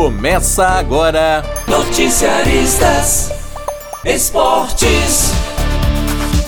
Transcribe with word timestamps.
Começa 0.00 0.66
agora. 0.66 1.44
Noticiaristas 1.68 3.30
Esportes. 4.02 5.30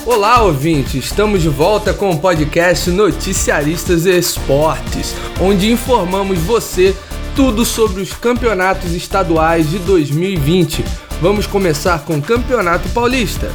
Olá, 0.07 0.41
ouvinte! 0.41 0.97
Estamos 0.97 1.43
de 1.43 1.49
volta 1.49 1.93
com 1.93 2.09
o 2.09 2.17
podcast 2.17 2.89
Noticiaristas 2.89 4.07
Esportes, 4.07 5.15
onde 5.39 5.71
informamos 5.71 6.39
você 6.39 6.97
tudo 7.35 7.63
sobre 7.63 8.01
os 8.01 8.11
campeonatos 8.11 8.91
estaduais 8.93 9.69
de 9.69 9.77
2020. 9.77 10.83
Vamos 11.21 11.45
começar 11.45 11.99
com 12.05 12.17
o 12.17 12.21
Campeonato 12.23 12.89
Paulista. 12.89 13.51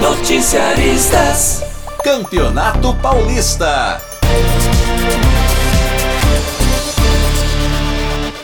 Noticiaristas. 0.00 1.62
Campeonato 2.02 2.94
Paulista. 2.94 4.13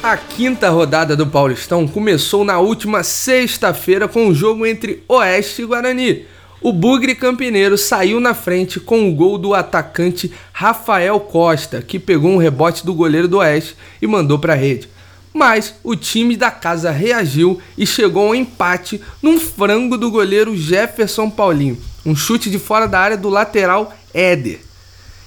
A 0.03 0.17
quinta 0.17 0.71
rodada 0.71 1.15
do 1.15 1.27
Paulistão 1.27 1.87
começou 1.87 2.43
na 2.43 2.59
última 2.59 3.03
sexta-feira 3.03 4.09
com 4.09 4.29
o 4.29 4.35
jogo 4.35 4.65
entre 4.65 5.05
Oeste 5.07 5.61
e 5.61 5.67
Guarani. 5.67 6.25
O 6.63 6.73
Bugre 6.73 7.15
Campineiro 7.15 7.77
saiu 7.77 8.19
na 8.19 8.33
frente 8.33 8.81
com 8.81 9.07
o 9.07 9.15
gol 9.15 9.37
do 9.37 9.53
atacante 9.53 10.33
Rafael 10.55 11.21
Costa, 11.21 11.83
que 11.83 11.99
pegou 11.99 12.31
um 12.31 12.39
rebote 12.39 12.85
do 12.85 12.95
goleiro 12.95 13.29
do 13.29 13.39
Oeste 13.39 13.77
e 14.01 14.07
mandou 14.07 14.39
para 14.39 14.55
a 14.55 14.57
rede. 14.57 14.89
Mas 15.35 15.75
o 15.85 15.95
time 15.95 16.35
da 16.35 16.51
casa 16.51 16.91
reagiu 16.91 17.61
e 17.77 17.87
chegou 17.87 18.29
ao 18.29 18.35
empate 18.35 19.03
num 19.21 19.39
frango 19.39 19.99
do 19.99 20.11
goleiro 20.11 20.57
Jefferson 20.57 21.29
Paulinho, 21.29 21.79
um 22.07 22.17
chute 22.17 22.49
de 22.49 22.59
fora 22.59 22.89
da 22.89 22.99
área 22.99 23.19
do 23.19 23.29
lateral 23.29 23.95
Éder. 24.15 24.70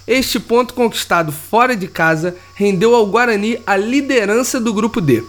Este 0.08 0.40
ponto 0.40 0.74
conquistado 0.74 1.32
fora 1.32 1.76
de 1.76 1.88
casa 1.88 2.36
rendeu 2.56 2.94
ao 2.94 3.06
Guarani 3.06 3.60
a 3.66 3.78
liderança 3.78 4.60
do 4.60 4.74
grupo 4.74 5.00
D. 5.00 5.24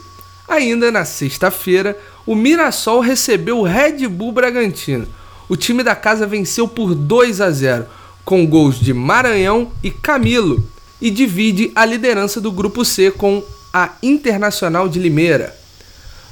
Ainda 0.48 0.90
na 0.90 1.04
sexta-feira, 1.04 1.96
o 2.26 2.34
Mirassol 2.34 3.00
recebeu 3.00 3.60
o 3.60 3.62
Red 3.62 4.06
Bull 4.08 4.32
Bragantino. 4.32 5.06
O 5.48 5.56
time 5.56 5.82
da 5.82 5.94
casa 5.94 6.26
venceu 6.26 6.66
por 6.66 6.94
2 6.94 7.40
a 7.40 7.50
0, 7.50 7.86
com 8.24 8.46
gols 8.46 8.80
de 8.80 8.92
Maranhão 8.92 9.70
e 9.82 9.90
Camilo, 9.90 10.66
e 11.00 11.10
divide 11.10 11.70
a 11.74 11.84
liderança 11.84 12.40
do 12.40 12.50
grupo 12.50 12.84
C 12.84 13.10
com 13.10 13.42
a 13.72 13.92
Internacional 14.02 14.88
de 14.88 14.98
Limeira. 14.98 15.54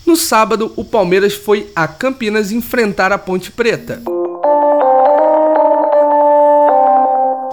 No 0.04 0.16
sábado, 0.16 0.72
o 0.76 0.84
Palmeiras 0.84 1.34
foi 1.34 1.70
a 1.76 1.86
Campinas 1.86 2.50
enfrentar 2.50 3.12
a 3.12 3.18
Ponte 3.18 3.52
Preta. 3.52 4.02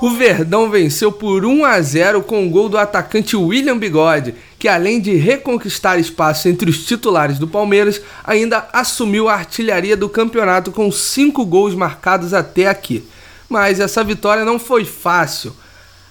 O 0.02 0.12
Verdão 0.12 0.70
venceu 0.70 1.12
por 1.12 1.44
1 1.44 1.66
a 1.66 1.82
0 1.82 2.24
com 2.24 2.48
o 2.48 2.50
gol 2.50 2.70
do 2.70 2.78
atacante 2.78 3.36
William 3.36 3.78
Bigode, 3.78 4.34
que 4.58 4.70
além 4.70 5.02
de 5.02 5.14
reconquistar 5.16 6.00
espaço 6.00 6.48
entre 6.48 6.70
os 6.70 6.86
titulares 6.86 7.38
do 7.38 7.48
Palmeiras, 7.48 8.02
ainda 8.24 8.70
assumiu 8.72 9.28
a 9.28 9.34
artilharia 9.34 9.98
do 9.98 10.08
campeonato 10.08 10.72
com 10.72 10.90
5 10.90 11.46
gols 11.46 11.76
marcados 11.76 12.34
até 12.34 12.68
aqui. 12.68 13.06
Mas 13.50 13.82
essa 13.82 14.02
vitória 14.02 14.46
não 14.46 14.58
foi 14.58 14.86
fácil. 14.86 15.54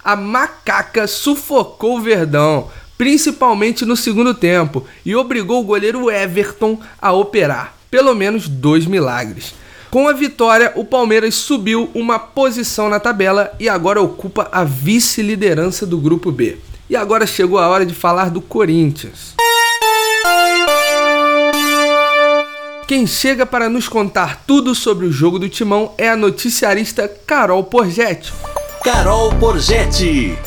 A 0.05 0.15
macaca 0.15 1.07
sufocou 1.07 1.97
o 1.97 2.01
Verdão, 2.03 2.69
principalmente 2.99 3.87
no 3.87 3.97
segundo 3.97 4.35
tempo, 4.35 4.87
e 5.03 5.17
obrigou 5.17 5.63
o 5.63 5.65
goleiro 5.65 6.11
Everton 6.11 6.79
a 7.01 7.13
operar 7.13 7.79
pelo 7.91 8.15
menos 8.15 8.49
dois 8.49 8.87
milagres. 8.87 9.55
Com 9.91 10.07
a 10.07 10.13
vitória, 10.13 10.73
o 10.77 10.85
Palmeiras 10.85 11.35
subiu 11.35 11.91
uma 11.95 12.19
posição 12.19 12.91
na 12.91 13.01
tabela 13.01 13.53
e 13.59 13.69
agora 13.69 14.03
ocupa 14.03 14.47
a 14.53 14.63
vice-liderança 14.63 15.87
do 15.87 15.97
grupo 15.97 16.31
B. 16.31 16.59
E 16.91 16.97
agora 16.97 17.27
chegou 17.27 17.59
a 17.59 17.69
hora 17.69 17.87
de 17.87 17.95
falar 17.95 18.31
do 18.31 18.41
Corinthians. 18.41 19.35
Quem 22.87 23.07
chega 23.07 23.45
para 23.45 23.69
nos 23.69 23.89
contar 23.89 24.45
tudo 24.47 24.75
sobre 24.75 25.07
o 25.07 25.13
jogo 25.13 25.39
do 25.39 25.49
Timão 25.49 25.93
é 25.97 26.09
a 26.09 26.17
noticiarista 26.17 27.09
Carol 27.27 27.65
Porgetti. 27.65 28.33
Carol 28.83 29.35
Porgetti. 29.35 30.39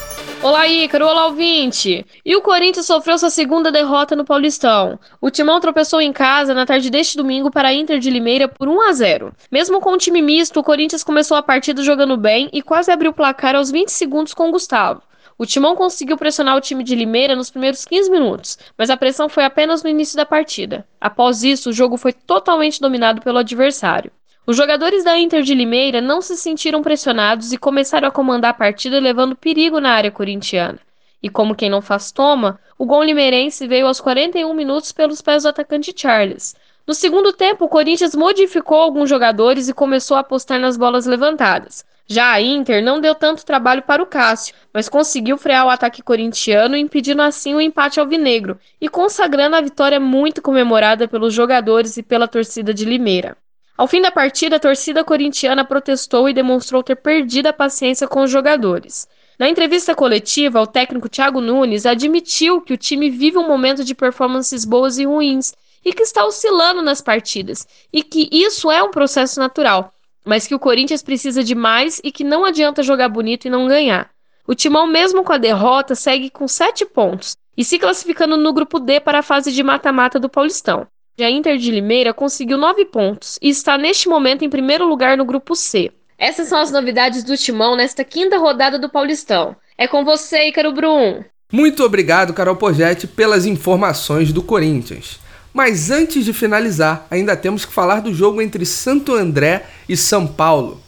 Olá, 0.44 0.68
Ícaro. 0.68 1.06
Olá, 1.06 1.28
ouvinte. 1.28 2.04
E 2.26 2.36
o 2.36 2.42
Corinthians 2.42 2.88
sofreu 2.88 3.16
sua 3.16 3.30
segunda 3.30 3.72
derrota 3.72 4.16
no 4.16 4.26
Paulistão. 4.26 5.00
O 5.22 5.30
Timão 5.30 5.60
tropeçou 5.60 6.02
em 6.02 6.12
casa 6.12 6.52
na 6.56 6.66
tarde 6.66 6.90
deste 6.90 7.16
domingo 7.16 7.52
para 7.52 7.68
a 7.68 7.74
Inter 7.74 8.00
de 8.00 8.10
Limeira 8.10 8.48
por 8.48 8.68
1 8.68 8.82
a 8.82 8.92
0. 8.92 9.36
Mesmo 9.52 9.80
com 9.80 9.94
o 9.94 9.98
time 10.00 10.20
misto, 10.20 10.60
o 10.60 10.64
Corinthians 10.64 11.04
começou 11.04 11.38
a 11.38 11.44
partida 11.44 11.84
jogando 11.84 12.18
bem 12.18 12.50
e 12.52 12.64
quase 12.64 12.92
abriu 12.92 13.12
o 13.12 13.14
placar 13.14 13.56
aos 13.56 13.70
20 13.70 13.90
segundos 13.90 14.34
com 14.34 14.50
o 14.50 14.52
Gustavo. 14.52 15.04
O 15.38 15.46
Timão 15.46 15.76
conseguiu 15.76 16.18
pressionar 16.18 16.58
o 16.58 16.62
time 16.62 16.84
de 16.84 16.96
Limeira 16.96 17.36
nos 17.36 17.52
primeiros 17.52 17.86
15 17.86 18.10
minutos, 18.10 18.58
mas 18.76 18.90
a 18.90 18.98
pressão 18.98 19.30
foi 19.30 19.44
apenas 19.44 19.84
no 19.84 19.90
início 19.90 20.18
da 20.18 20.26
partida. 20.26 20.88
Após 21.00 21.44
isso, 21.44 21.70
o 21.70 21.74
jogo 21.74 21.98
foi 21.98 22.14
totalmente 22.14 22.82
dominado 22.82 23.22
pelo 23.22 23.38
adversário. 23.38 24.12
Os 24.46 24.58
jogadores 24.58 25.04
da 25.04 25.20
Inter 25.20 25.44
de 25.44 25.54
Limeira 25.54 26.02
não 26.02 26.20
se 26.20 26.36
sentiram 26.36 26.82
pressionados 26.82 27.54
e 27.54 27.60
começaram 27.60 28.08
a 28.08 28.12
comandar 28.12 28.52
a 28.52 28.56
partida 28.56 29.00
levando 29.00 29.36
perigo 29.36 29.80
na 29.80 29.92
área 29.92 30.10
corintiana. 30.10 30.80
E 31.22 31.30
como 31.30 31.54
quem 31.54 31.70
não 31.70 31.80
faz 31.80 32.12
toma, 32.12 32.60
o 32.76 32.84
gol 32.84 33.04
limeirense 33.04 33.68
veio 33.68 33.86
aos 33.86 34.02
41 34.02 34.52
minutos 34.56 34.92
pelos 34.92 35.22
pés 35.22 35.44
do 35.44 35.50
atacante 35.50 35.94
Charles. 35.96 36.56
No 36.88 36.96
segundo 36.96 37.32
tempo, 37.32 37.66
o 37.66 37.70
Corinthians 37.70 38.16
modificou 38.16 38.80
alguns 38.80 39.08
jogadores 39.08 39.70
e 39.70 39.74
começou 39.76 40.18
a 40.18 40.22
apostar 40.22 40.60
nas 40.60 40.76
bolas 40.76 41.06
levantadas. 41.06 41.86
Já 42.08 42.32
a 42.32 42.42
Inter 42.42 42.84
não 42.84 43.00
deu 43.00 43.14
tanto 43.14 43.46
trabalho 43.46 43.84
para 43.84 44.02
o 44.02 44.08
Cássio, 44.08 44.56
mas 44.74 44.90
conseguiu 44.90 45.38
frear 45.38 45.68
o 45.68 45.70
ataque 45.70 46.02
corintiano, 46.02 46.76
impedindo 46.76 47.22
assim 47.22 47.54
o 47.54 47.62
empate 47.62 48.00
alvinegro 48.00 48.60
e 48.82 48.90
consagrando 48.90 49.56
a 49.56 49.62
vitória 49.62 50.00
muito 50.00 50.42
comemorada 50.42 51.08
pelos 51.08 51.32
jogadores 51.32 51.96
e 51.96 52.02
pela 52.02 52.28
torcida 52.28 52.74
de 52.74 52.86
Limeira. 52.86 53.38
Ao 53.78 53.88
fim 53.88 54.02
da 54.02 54.12
partida, 54.12 54.58
a 54.58 54.60
torcida 54.60 55.04
corintiana 55.04 55.66
protestou 55.66 56.30
e 56.30 56.34
demonstrou 56.34 56.84
ter 56.84 56.96
perdido 56.96 57.48
a 57.48 57.54
paciência 57.54 58.08
com 58.08 58.22
os 58.22 58.30
jogadores. 58.30 59.08
Na 59.40 59.50
entrevista 59.50 59.96
coletiva, 59.96 60.62
o 60.62 60.68
técnico 60.68 61.10
Thiago 61.10 61.42
Nunes 61.42 61.86
admitiu 61.86 62.62
que 62.62 62.74
o 62.74 62.78
time 62.78 63.10
vive 63.10 63.38
um 63.38 63.48
momento 63.48 63.84
de 63.84 63.96
performances 63.96 64.64
boas 64.66 65.00
e 65.00 65.06
ruins 65.06 65.54
e 65.84 65.94
que 65.94 66.04
está 66.04 66.24
oscilando 66.26 66.82
nas 66.82 67.02
partidas, 67.02 67.68
e 67.92 68.04
que 68.04 68.30
isso 68.32 68.70
é 68.70 68.84
um 68.84 68.92
processo 68.92 69.40
natural, 69.40 69.92
mas 70.24 70.46
que 70.46 70.54
o 70.54 70.60
Corinthians 70.60 71.02
precisa 71.02 71.44
de 71.44 71.56
mais 71.56 72.00
e 72.04 72.12
que 72.12 72.24
não 72.24 72.46
adianta 72.46 72.84
jogar 72.84 73.10
bonito 73.10 73.48
e 73.48 73.50
não 73.50 73.68
ganhar. 73.68 74.12
O 74.48 74.54
Timão, 74.54 74.86
mesmo 74.86 75.24
com 75.24 75.34
a 75.34 75.38
derrota, 75.38 75.96
segue 75.96 76.30
com 76.30 76.48
sete 76.48 76.86
pontos 76.86 77.36
e 77.58 77.64
se 77.64 77.80
classificando 77.80 78.38
no 78.38 78.54
grupo 78.54 78.80
D 78.80 79.00
para 79.00 79.20
a 79.20 79.24
fase 79.24 79.52
de 79.52 79.64
mata-mata 79.64 80.20
do 80.20 80.30
Paulistão. 80.30 80.88
A 81.20 81.30
Inter 81.30 81.58
de 81.58 81.72
Limeira 81.72 82.14
conseguiu 82.14 82.58
nove 82.58 82.86
pontos 82.86 83.38
e 83.42 83.50
está 83.50 83.78
neste 83.78 84.08
momento 84.08 84.44
em 84.44 84.50
primeiro 84.50 84.88
lugar 84.88 85.18
no 85.18 85.26
grupo 85.26 85.56
C. 85.56 85.92
Essas 86.18 86.48
são 86.48 86.60
as 86.60 86.72
novidades 86.72 87.24
do 87.24 87.36
Timão 87.36 87.76
nesta 87.76 88.04
quinta 88.04 88.38
rodada 88.38 88.80
do 88.80 88.90
Paulistão. 88.90 89.56
É 89.78 89.88
com 89.88 90.06
você, 90.06 90.48
Ícaro 90.48 90.72
Brum. 90.72 91.24
Muito 91.52 91.84
obrigado, 91.84 92.34
Carol 92.34 92.56
Pogetti, 92.56 93.08
pelas 93.08 93.46
informações 93.46 94.32
do 94.32 94.42
Corinthians. 94.42 95.20
Mas 95.54 95.92
antes 95.92 96.24
de 96.24 96.32
finalizar, 96.32 97.06
ainda 97.12 97.36
temos 97.36 97.66
que 97.66 97.74
falar 97.74 98.02
do 98.02 98.14
jogo 98.14 98.42
entre 98.42 98.66
Santo 98.66 99.14
André 99.14 99.66
e 99.90 99.98
São 99.98 100.26
Paulo. 100.26 100.82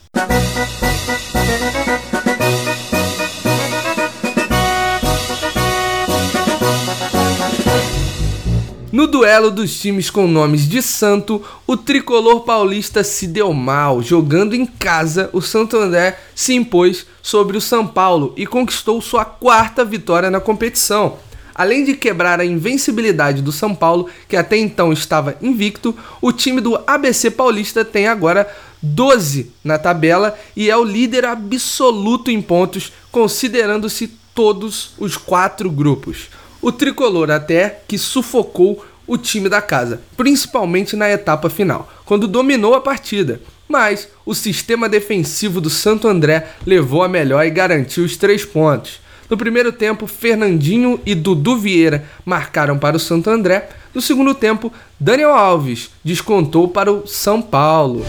Duelo 9.13 9.51
dos 9.51 9.79
times 9.79 10.09
com 10.09 10.25
nomes 10.25 10.67
de 10.67 10.81
santo, 10.81 11.39
o 11.67 11.77
tricolor 11.77 12.39
paulista 12.39 13.03
se 13.03 13.27
deu 13.27 13.53
mal. 13.53 14.01
Jogando 14.01 14.55
em 14.55 14.65
casa, 14.65 15.29
o 15.31 15.39
Santo 15.39 15.77
André 15.77 16.19
se 16.33 16.55
impôs 16.55 17.05
sobre 17.21 17.55
o 17.55 17.61
São 17.61 17.85
Paulo 17.85 18.33
e 18.35 18.47
conquistou 18.47 18.99
sua 19.03 19.23
quarta 19.23 19.85
vitória 19.85 20.31
na 20.31 20.39
competição. 20.39 21.17
Além 21.53 21.85
de 21.85 21.93
quebrar 21.93 22.39
a 22.39 22.45
invencibilidade 22.45 23.43
do 23.43 23.51
São 23.51 23.75
Paulo, 23.75 24.09
que 24.27 24.35
até 24.35 24.57
então 24.57 24.91
estava 24.91 25.37
invicto, 25.39 25.95
o 26.19 26.31
time 26.31 26.59
do 26.59 26.81
ABC 26.87 27.29
Paulista 27.29 27.85
tem 27.85 28.07
agora 28.07 28.51
12 28.81 29.51
na 29.63 29.77
tabela 29.77 30.35
e 30.55 30.71
é 30.71 30.75
o 30.75 30.83
líder 30.83 31.23
absoluto 31.25 32.31
em 32.31 32.41
pontos, 32.41 32.91
considerando-se 33.11 34.07
todos 34.33 34.95
os 34.97 35.17
quatro 35.17 35.69
grupos 35.69 36.29
o 36.63 36.71
tricolor 36.71 37.29
até 37.29 37.81
que 37.85 37.97
sufocou 37.97 38.83
o 39.13 39.17
time 39.17 39.47
da 39.47 39.61
casa, 39.61 40.01
principalmente 40.17 40.95
na 40.95 41.09
etapa 41.09 41.49
final, 41.49 41.87
quando 42.03 42.27
dominou 42.27 42.73
a 42.73 42.81
partida. 42.81 43.39
Mas 43.69 44.07
o 44.25 44.33
sistema 44.33 44.89
defensivo 44.89 45.61
do 45.61 45.69
Santo 45.69 46.07
André 46.07 46.47
levou 46.65 47.03
a 47.03 47.07
melhor 47.07 47.45
e 47.45 47.51
garantiu 47.51 48.03
os 48.03 48.17
três 48.17 48.43
pontos. 48.43 48.99
No 49.29 49.37
primeiro 49.37 49.71
tempo, 49.71 50.07
Fernandinho 50.07 50.99
e 51.05 51.13
Dudu 51.13 51.57
Vieira 51.57 52.05
marcaram 52.25 52.77
para 52.77 52.97
o 52.97 52.99
Santo 52.99 53.29
André. 53.29 53.69
No 53.93 54.01
segundo 54.01 54.33
tempo, 54.33 54.73
Daniel 54.99 55.33
Alves 55.33 55.91
descontou 56.03 56.67
para 56.67 56.91
o 56.91 57.05
São 57.05 57.41
Paulo. 57.41 58.05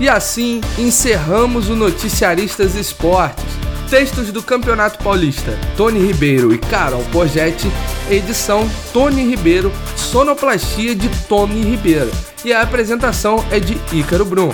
E 0.00 0.08
assim 0.08 0.60
encerramos 0.76 1.68
o 1.68 1.76
Noticiaristas 1.76 2.74
Esportes 2.74 3.62
Textos 3.92 4.32
do 4.32 4.42
Campeonato 4.42 5.04
Paulista: 5.04 5.52
Tony 5.76 6.00
Ribeiro 6.00 6.54
e 6.54 6.56
Carol 6.56 7.04
Porgetti. 7.12 7.70
Edição: 8.10 8.68
Tony 8.92 9.22
Ribeiro, 9.22 9.72
sonoplastia 9.96 10.94
de 10.94 11.08
Tony 11.26 11.62
Ribeiro. 11.62 12.10
E 12.44 12.52
a 12.52 12.62
apresentação 12.62 13.44
é 13.50 13.60
de 13.60 13.78
Ícaro 13.92 14.24
Brum. 14.24 14.52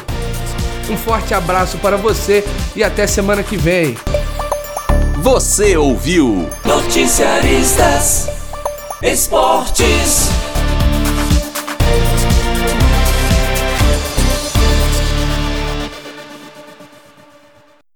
Um 0.91 0.97
forte 0.97 1.35
abraço 1.35 1.79
para 1.79 1.97
você 1.97 2.45
e 2.75 2.83
até 2.83 3.07
semana 3.07 3.43
que 3.43 3.57
vem. 3.57 3.97
Você 5.19 5.77
ouviu 5.77 6.49
Noticiaristas 6.65 8.29
Esportes. 9.03 10.48